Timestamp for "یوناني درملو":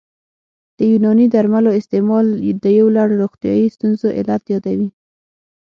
0.91-1.71